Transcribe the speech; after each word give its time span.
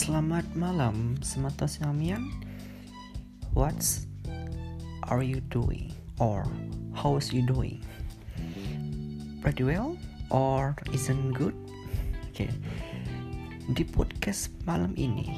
Selamat 0.00 0.48
malam, 0.56 1.20
semata 1.20 1.68
siamian. 1.68 2.32
What 3.52 3.76
are 5.12 5.20
you 5.20 5.44
doing? 5.52 5.92
Or 6.16 6.48
how's 6.96 7.36
you 7.36 7.44
doing? 7.44 7.84
Pretty 9.44 9.60
well? 9.60 10.00
Or 10.32 10.72
isn't 10.96 11.36
good? 11.36 11.52
Oke. 12.32 12.48
Okay. 12.48 12.50
Di 13.76 13.84
podcast 13.84 14.48
malam 14.64 14.96
ini, 14.96 15.28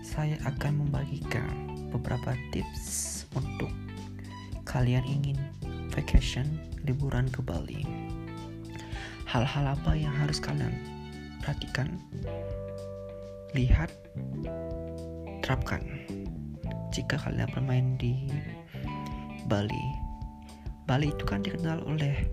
saya 0.00 0.40
akan 0.48 0.88
membagikan 0.88 1.76
beberapa 1.92 2.32
tips 2.56 3.28
untuk 3.36 3.68
kalian 4.64 5.04
ingin 5.04 5.36
vacation 5.92 6.48
liburan 6.88 7.28
ke 7.28 7.44
Bali. 7.44 7.84
Hal-hal 9.28 9.76
apa 9.76 9.92
yang 9.92 10.16
harus 10.16 10.40
kalian 10.40 10.72
perhatikan 11.44 11.92
lihat, 13.54 13.92
terapkan. 15.44 15.84
Jika 16.90 17.20
kalian 17.20 17.50
bermain 17.52 17.88
di 18.00 18.26
Bali, 19.46 19.86
Bali 20.88 21.12
itu 21.12 21.24
kan 21.28 21.44
dikenal 21.44 21.84
oleh 21.84 22.26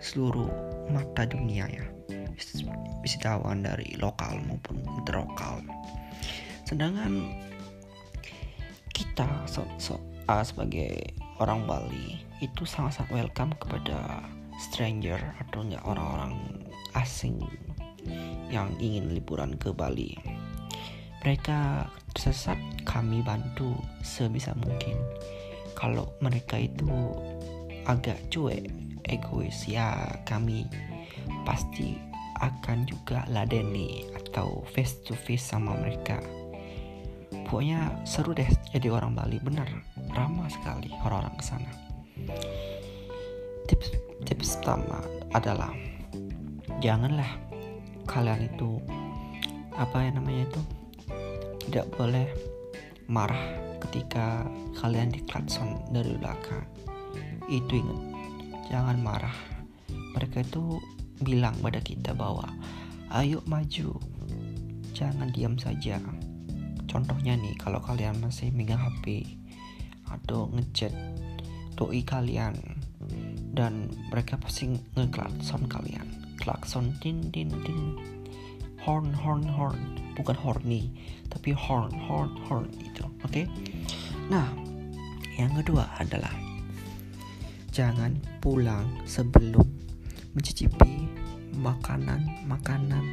seluruh 0.00 0.48
mata 0.90 1.28
dunia 1.28 1.68
ya, 1.68 1.84
wisatawan 3.04 3.62
dari 3.62 3.94
lokal 4.00 4.40
maupun 4.48 4.82
interlokal. 4.98 5.62
Sedangkan 6.66 7.30
kita 8.90 9.28
so, 9.46 9.62
so, 9.78 10.00
uh, 10.26 10.42
sebagai 10.42 11.14
orang 11.38 11.68
Bali 11.68 12.18
itu 12.42 12.66
sangat-sangat 12.66 13.12
welcome 13.12 13.52
kepada 13.60 14.24
stranger 14.56 15.20
atau 15.44 15.62
orang-orang 15.84 16.34
asing 16.96 17.36
yang 18.48 18.72
ingin 18.80 19.12
liburan 19.12 19.58
ke 19.58 19.74
Bali 19.74 20.16
mereka 21.24 21.88
tersesat 22.16 22.56
kami 22.88 23.20
bantu 23.20 23.76
sebisa 24.00 24.56
mungkin. 24.56 24.96
Kalau 25.76 26.08
mereka 26.24 26.56
itu 26.56 26.88
agak 27.84 28.18
cuek 28.32 28.66
egois 29.06 29.68
ya 29.68 29.94
kami 30.26 30.66
pasti 31.46 32.00
akan 32.42 32.84
juga 32.84 33.24
ladeni 33.32 34.04
atau 34.12 34.64
face 34.72 35.00
to 35.04 35.16
face 35.16 35.44
sama 35.44 35.76
mereka. 35.76 36.20
Pokoknya 37.46 37.94
seru 38.02 38.34
deh 38.34 38.48
jadi 38.74 38.90
orang 38.90 39.14
Bali 39.14 39.38
benar 39.38 39.68
ramah 40.12 40.50
sekali 40.50 40.90
orang-orang 41.04 41.36
ke 41.38 41.44
sana. 41.44 41.72
Tips 43.70 43.88
tips 44.26 44.58
pertama 44.60 44.98
adalah 45.32 45.70
janganlah 46.82 47.28
kalian 48.08 48.50
itu 48.50 48.80
apa 49.76 50.08
yang 50.08 50.18
namanya 50.18 50.48
itu 50.48 50.60
tidak 51.66 51.90
boleh 51.98 52.30
marah 53.10 53.58
ketika 53.86 54.46
kalian 54.78 55.10
diklakson 55.10 55.78
dari 55.90 56.14
belakang. 56.18 56.62
Itu 57.46 57.78
ingat, 57.78 58.00
jangan 58.70 58.98
marah. 59.02 59.34
Mereka 59.90 60.46
itu 60.46 60.78
bilang 61.22 61.54
pada 61.62 61.78
kita 61.82 62.14
bahwa 62.14 62.46
ayo 63.14 63.42
maju, 63.46 63.98
jangan 64.94 65.30
diam 65.34 65.54
saja. 65.58 66.02
Contohnya 66.86 67.34
nih, 67.36 67.54
kalau 67.58 67.82
kalian 67.82 68.18
masih 68.22 68.50
megang 68.54 68.80
HP 68.80 69.26
atau 70.06 70.46
ngechat 70.54 70.94
doi 71.76 72.00
kalian 72.06 72.56
dan 73.52 73.90
mereka 74.08 74.38
pasti 74.38 74.70
ngeklakson 74.94 75.66
kalian. 75.66 76.06
Klakson 76.40 76.94
tin 77.02 77.26
tin 77.34 77.50
tin 77.66 77.98
horn 78.86 79.10
horn 79.10 79.42
horn 79.42 80.05
bukan 80.16 80.34
horny 80.34 80.90
tapi 81.28 81.52
horn 81.52 81.92
horn 82.08 82.32
horn 82.48 82.66
itu 82.80 83.04
oke? 83.04 83.28
Okay? 83.28 83.44
nah 84.32 84.48
yang 85.36 85.52
kedua 85.52 85.84
adalah 86.00 86.32
jangan 87.76 88.16
pulang 88.40 88.88
sebelum 89.04 89.68
mencicipi 90.32 91.04
makanan-makanan 91.56 93.04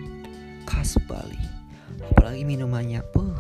khas 0.64 0.96
Bali. 1.08 1.40
Apalagi 2.12 2.44
minumannya 2.48 3.04
uh 3.16 3.40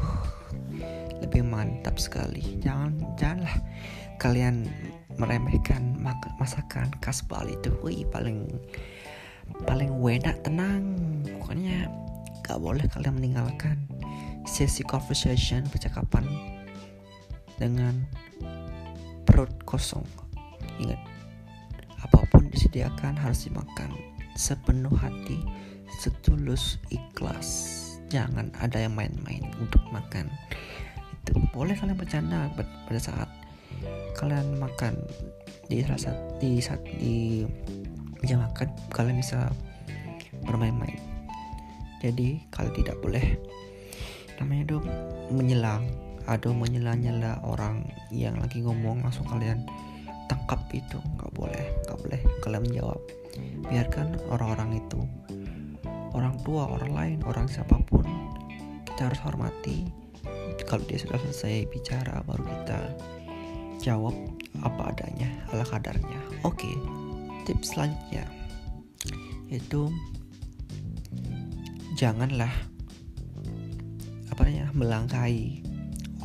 lebih 1.23 1.47
mantap 1.47 1.95
sekali. 1.95 2.59
Jangan 2.59 2.99
janganlah 3.15 3.55
kalian 4.19 4.67
meremehkan 5.15 5.95
masakan 6.39 6.91
khas 6.99 7.23
Bali 7.23 7.55
itu. 7.55 7.71
Wih 7.83 8.03
paling 8.11 8.47
paling 9.63 9.91
enak 9.95 10.39
tenang 10.43 10.83
pokoknya 11.39 11.87
gak 12.43 12.59
boleh 12.59 12.83
kalian 12.91 13.15
meninggalkan 13.15 13.87
sesi 14.43 14.83
conversation 14.83 15.63
percakapan 15.71 16.27
dengan 17.55 18.03
perut 19.23 19.51
kosong. 19.63 20.03
Ingat 20.83 20.99
apa 22.03 22.19
pun 22.27 22.51
disediakan 22.51 23.15
harus 23.15 23.47
dimakan 23.47 23.95
sepenuh 24.35 24.91
hati 24.99 25.39
setulus 26.03 26.77
ikhlas. 26.91 27.79
Jangan 28.11 28.51
ada 28.59 28.77
yang 28.77 28.93
main-main 28.93 29.47
untuk 29.57 29.81
makan. 29.89 30.27
Itu 31.23 31.39
boleh 31.55 31.73
kalian 31.79 31.95
bercanda 31.95 32.51
pada 32.59 32.99
saat 32.99 33.29
kalian 34.19 34.59
makan 34.59 34.99
di 35.71 35.81
saat 35.81 36.19
di 36.37 36.59
saat 36.59 36.83
di 36.99 37.47
meja 38.19 38.37
makan 38.39 38.69
kalian 38.91 39.19
bisa 39.19 39.49
bermain-main 40.45 41.12
jadi 42.03 42.43
kalian 42.51 42.75
tidak 42.75 42.97
boleh 42.99 43.39
namanya 44.37 44.75
itu 44.75 44.77
menyelang 45.31 45.87
atau 46.27 46.55
menyela-nyela 46.55 47.39
orang 47.43 47.83
yang 48.11 48.39
lagi 48.39 48.63
ngomong 48.63 49.03
langsung 49.03 49.27
kalian 49.27 49.63
tangkap 50.31 50.59
itu. 50.71 50.99
Nggak 51.19 51.31
boleh 51.35 51.65
nggak 51.87 51.99
boleh 51.99 52.21
kalian 52.43 52.63
menjawab. 52.63 52.99
Biarkan 53.67 54.07
orang-orang 54.29 54.79
itu 54.79 54.99
orang 56.13 56.35
tua 56.45 56.69
orang 56.69 56.91
lain 56.93 57.19
orang 57.25 57.47
siapa 57.49 57.79
pun 57.87 58.05
kita 58.87 59.11
harus 59.11 59.19
hormati. 59.23 59.87
Kalau 60.63 60.83
dia 60.87 60.99
sudah 60.99 61.19
selesai 61.19 61.67
bicara 61.69 62.23
baru 62.23 62.43
kita 62.43 62.79
jawab 63.83 64.15
apa 64.63 64.95
adanya 64.95 65.27
ala 65.51 65.65
kadarnya. 65.67 66.19
Oke 66.47 66.71
tips 67.43 67.75
selanjutnya 67.75 68.23
yaitu 69.51 69.91
janganlah 71.93 72.49
apa 74.33 74.41
namanya 74.49 74.73
melangkahi 74.73 75.61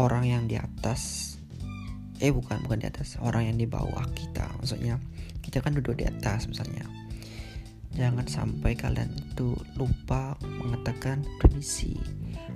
orang 0.01 0.25
yang 0.25 0.45
di 0.49 0.57
atas. 0.57 1.37
Eh 2.19 2.33
bukan 2.33 2.65
bukan 2.65 2.83
di 2.83 2.89
atas 2.89 3.21
orang 3.21 3.53
yang 3.53 3.57
di 3.61 3.69
bawah 3.69 4.09
kita. 4.17 4.49
Maksudnya 4.59 4.97
kita 5.45 5.61
kan 5.61 5.77
duduk 5.77 6.01
di 6.01 6.09
atas 6.09 6.49
misalnya. 6.49 6.89
Jangan 7.93 8.25
sampai 8.25 8.79
kalian 8.79 9.11
itu 9.13 9.59
lupa 9.77 10.39
mengatakan 10.41 11.27
permisi 11.43 11.99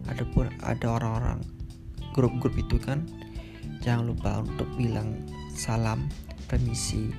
ada 0.06 0.22
pun 0.32 0.50
ada 0.62 0.86
orang-orang 0.98 1.42
grup-grup 2.14 2.54
itu 2.58 2.78
kan 2.78 3.06
jangan 3.82 4.14
lupa 4.14 4.40
untuk 4.40 4.66
bilang 4.78 5.14
salam 5.52 6.08
permisi. 6.48 7.12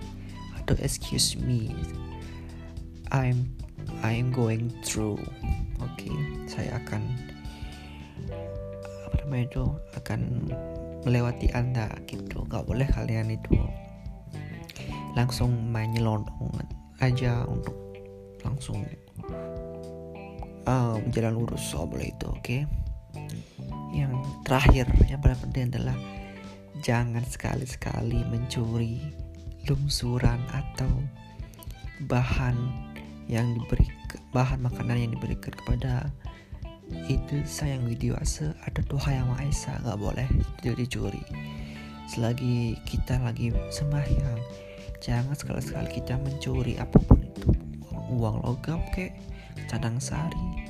Atau 0.58 0.80
excuse 0.80 1.36
me 1.36 1.76
I'm 3.12 3.52
I'm 4.00 4.32
going 4.32 4.72
through 4.82 5.20
saya 6.54 6.78
akan 6.78 7.02
apa 9.10 9.16
namanya 9.26 9.44
itu 9.50 9.64
akan 9.98 10.20
melewati 11.02 11.50
anda 11.58 11.90
gitu 12.06 12.46
nggak 12.46 12.64
boleh 12.70 12.86
kalian 12.94 13.34
itu 13.34 13.58
langsung 15.18 15.54
main 15.74 15.90
nyelonong 15.94 16.54
aja 17.02 17.46
untuk 17.50 17.74
langsung 18.46 18.86
uh, 20.70 20.98
jalan 21.10 21.34
lurus 21.34 21.62
soal 21.66 21.90
boleh 21.90 22.14
itu 22.14 22.26
oke 22.30 22.40
okay? 22.42 22.62
yang 23.94 24.14
terakhir 24.46 24.86
yang 25.10 25.22
paling 25.22 25.42
penting 25.50 25.74
adalah 25.74 25.98
jangan 26.82 27.22
sekali-sekali 27.26 28.26
mencuri 28.30 29.02
lungsuran 29.70 30.42
atau 30.52 30.90
bahan 32.10 32.58
yang 33.32 33.56
diberi 33.56 33.88
bahan 34.36 34.60
makanan 34.60 35.08
yang 35.08 35.12
diberikan 35.14 35.54
kepada 35.54 36.10
itu 37.08 37.36
sayang 37.48 37.88
video 37.88 38.16
ase 38.20 38.52
ada 38.64 38.82
Tuhan 38.86 39.24
yang 39.24 39.28
Maha 39.32 39.48
Esa 39.48 39.80
nggak 39.84 40.00
boleh 40.00 40.28
jadi 40.60 40.84
curi 40.88 41.24
selagi 42.08 42.78
kita 42.86 43.18
lagi 43.24 43.56
sembahyang 43.72 44.40
jangan 45.04 45.36
sekali-sekali 45.36 46.00
kita 46.00 46.16
mencuri 46.16 46.80
apa 46.80 46.96
pun 47.04 47.20
itu. 47.20 47.52
Uang 48.16 48.40
logam 48.40 48.80
kek 48.96 49.12
cadang 49.68 50.00
sari 50.00 50.64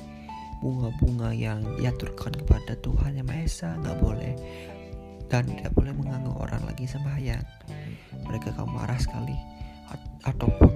bunga-bunga 0.58 1.30
yang 1.30 1.62
diaturkan 1.78 2.34
kepada 2.34 2.74
Tuhan 2.82 3.14
yang 3.14 3.30
Maha 3.30 3.46
Esa 3.46 3.78
nggak 3.78 3.98
boleh. 4.02 4.34
Dan 5.30 5.46
tidak 5.50 5.72
boleh 5.74 5.94
mengganggu 5.94 6.34
orang 6.34 6.62
lagi 6.66 6.84
sembahyang. 6.84 7.42
Mereka 8.26 8.54
akan 8.58 8.68
marah 8.74 8.98
sekali 8.98 9.34
ataupun 10.26 10.72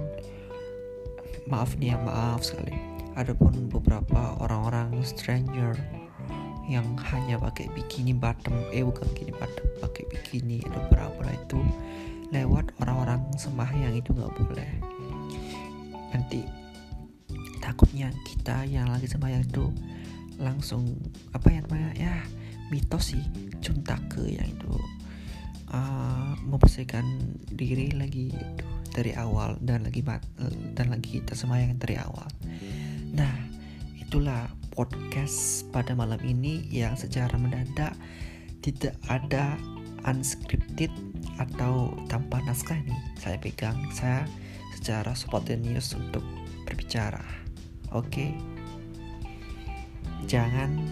maaf 1.49 1.73
nih 1.81 1.91
ya 1.91 1.97
maaf 1.97 2.45
sekali 2.45 2.98
ada 3.15 3.33
pun 3.33 3.71
beberapa 3.71 4.37
orang-orang 4.41 5.01
stranger 5.01 5.77
yang 6.69 6.85
hanya 7.13 7.41
pakai 7.41 7.65
bikini 7.73 8.13
bottom 8.13 8.53
eh 8.69 8.85
bukan 8.85 9.09
bikini 9.13 9.33
bottom 9.33 9.65
pakai 9.81 10.05
bikini 10.05 10.61
atau 10.69 10.81
bra-bra 10.93 11.33
itu 11.33 11.61
lewat 12.29 12.69
orang-orang 12.77 13.25
sembahyang 13.41 13.97
itu 13.97 14.13
nggak 14.13 14.33
boleh. 14.37 14.71
Nanti 16.13 16.45
takutnya 17.57 18.13
kita 18.21 18.69
yang 18.69 18.93
lagi 18.93 19.09
sembahyang 19.09 19.49
itu 19.49 19.65
langsung 20.37 20.93
apa 21.33 21.51
ya 21.51 21.59
namanya 21.65 21.91
ya 21.97 22.15
mitos 22.69 23.11
sih 23.17 23.23
ke 24.09 24.23
yang 24.25 24.49
itu 24.49 24.73
uh, 25.73 26.33
membersihkan 26.45 27.05
diri 27.53 27.93
lagi 27.93 28.33
dari 28.89 29.13
awal 29.13 29.57
dan 29.61 29.85
lagi 29.85 30.01
dan 30.73 30.87
lagi 30.89 31.21
kita 31.21 31.37
sembahyang 31.37 31.77
dari 31.77 31.95
awal 32.01 32.25
nah 33.13 33.33
itulah 33.97 34.49
podcast 34.73 35.65
pada 35.69 35.93
malam 35.93 36.19
ini 36.23 36.65
yang 36.71 36.95
secara 36.95 37.33
mendadak 37.35 37.93
tidak 38.63 38.95
ada 39.07 39.55
unscripted 40.07 40.91
atau 41.39 41.91
tanpa 42.07 42.39
naskah 42.47 42.79
nih 42.83 42.99
saya 43.19 43.37
pegang 43.39 43.77
saya 43.91 44.23
secara 44.79 45.11
spontaneous 45.11 45.91
untuk 45.91 46.23
berbicara. 46.63 47.23
Oke? 47.91 48.07
Okay? 48.09 48.31
jangan 50.27 50.83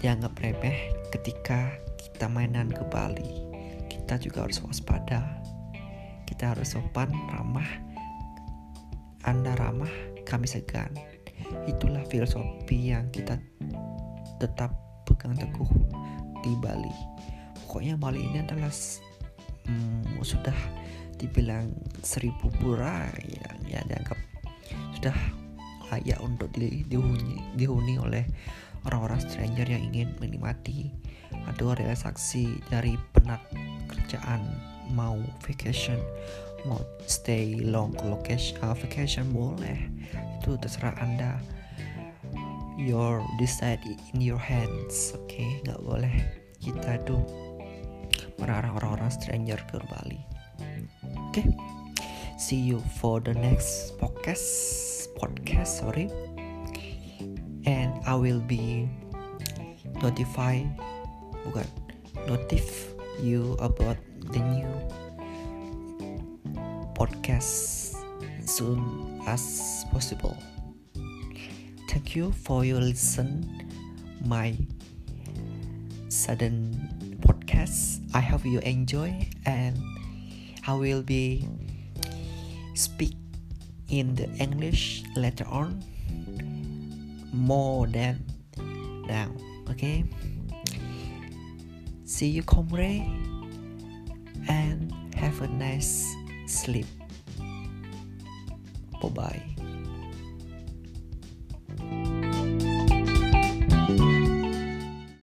dianggap 0.00 0.34
remeh 0.40 0.92
ketika 1.12 1.72
kita 2.00 2.26
mainan 2.26 2.68
ke 2.72 2.82
Bali. 2.88 3.44
Kita 3.86 4.16
juga 4.16 4.48
harus 4.48 4.60
waspada. 4.64 5.22
Kita 6.26 6.52
harus 6.52 6.74
sopan 6.74 7.12
ramah 7.30 7.68
anda 9.26 9.58
ramah 9.58 9.90
kami 10.26 10.50
segan. 10.50 10.90
Itulah 11.70 12.02
filosofi 12.10 12.90
yang 12.90 13.08
kita 13.14 13.38
tetap 14.42 14.74
pegang 15.06 15.38
teguh 15.38 15.70
di 16.42 16.52
Bali. 16.58 16.94
Pokoknya 17.64 17.94
Bali 17.94 18.26
ini 18.26 18.42
adalah 18.42 18.70
hmm, 19.70 20.20
sudah 20.20 20.54
dibilang 21.16 21.72
seribu 22.04 22.52
pura 22.60 23.08
yang 23.24 23.56
ya 23.64 23.80
dianggap 23.88 24.18
sudah 24.92 25.16
layak 25.88 26.18
untuk 26.20 26.50
di, 26.52 26.84
dihuni, 26.84 27.40
dihuni 27.56 27.96
oleh 27.96 28.26
orang-orang 28.84 29.22
stranger 29.22 29.64
yang 29.64 29.82
ingin 29.92 30.12
menikmati 30.18 30.92
atau 31.46 31.72
relaksasi 31.72 32.58
dari 32.68 32.98
penat 33.14 33.40
kerjaan 33.86 34.42
mau 34.92 35.18
vacation 35.42 35.98
mau 36.66 36.82
stay 37.06 37.54
long 37.62 37.94
location 38.06 38.58
uh, 38.62 38.74
vacation 38.74 39.30
boleh 39.30 39.90
itu 40.42 40.58
terserah 40.58 40.94
anda 40.98 41.38
your 42.76 43.22
decide 43.38 43.80
in 43.86 44.18
your 44.20 44.40
hands 44.40 45.14
oke 45.14 45.26
okay? 45.30 45.62
nggak 45.64 45.80
boleh 45.80 46.14
kita 46.58 46.98
tuh 47.06 47.22
melarang 48.36 48.74
orang-orang 48.82 49.08
stranger 49.08 49.56
ke 49.70 49.78
Bali 49.90 50.20
oke 51.30 51.32
okay? 51.32 51.46
see 52.36 52.58
you 52.58 52.82
for 53.00 53.22
the 53.22 53.32
next 53.32 53.94
podcast 53.96 54.44
podcast 55.16 55.80
sorry 55.80 56.10
and 57.64 57.94
I 58.04 58.14
will 58.14 58.42
be 58.44 58.90
notify 60.02 60.60
bukan 61.46 61.66
notif 62.26 62.95
you 63.20 63.56
about 63.60 63.96
the 64.32 64.40
new 64.40 64.68
podcast 66.94 67.96
soon 68.44 69.20
as 69.26 69.84
possible. 69.92 70.36
Thank 71.88 72.16
you 72.16 72.32
for 72.32 72.64
your 72.64 72.80
listen 72.80 73.44
my 74.24 74.56
sudden 76.08 76.72
podcast. 77.20 78.00
I 78.14 78.20
hope 78.20 78.44
you 78.44 78.60
enjoy 78.60 79.28
and 79.44 79.76
I 80.66 80.74
will 80.74 81.02
be 81.02 81.48
speak 82.74 83.16
in 83.88 84.14
the 84.14 84.28
English 84.36 85.04
later 85.16 85.46
on 85.48 85.82
more 87.32 87.86
than 87.86 88.24
now. 89.06 89.30
Okay. 89.70 90.04
See 92.06 92.28
you, 92.28 92.44
comrade, 92.44 93.02
and 94.48 94.94
have 95.16 95.42
a 95.42 95.48
nice 95.48 96.06
sleep. 96.46 96.86
Bye 99.02 99.08
bye. 99.08 99.42